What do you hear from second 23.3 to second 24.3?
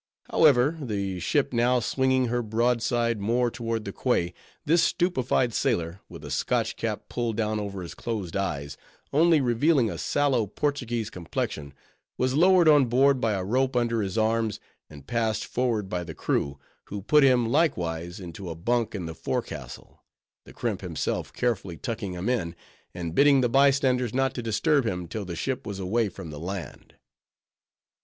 the bystanders